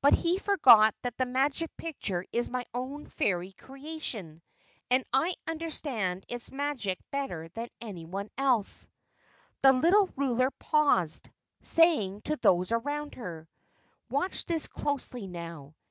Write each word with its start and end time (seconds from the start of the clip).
But 0.00 0.14
he 0.14 0.38
forgot 0.38 0.94
that 1.02 1.18
the 1.18 1.26
Magic 1.26 1.70
Picture 1.76 2.24
is 2.32 2.48
my 2.48 2.64
own 2.72 3.04
fairy 3.06 3.52
creation, 3.52 4.40
and 4.90 5.04
I 5.12 5.34
understand 5.46 6.24
its 6.30 6.50
magic 6.50 6.98
better 7.10 7.48
than 7.50 7.68
anyone 7.78 8.30
else." 8.38 8.88
The 9.60 9.74
Little 9.74 10.08
Ruler 10.16 10.50
paused, 10.52 11.28
saying 11.60 12.22
to 12.22 12.36
those 12.38 12.72
around 12.72 13.16
her: 13.16 13.46
"Watch 14.08 14.46
this 14.46 14.68
closely 14.68 15.26
now." 15.26 15.74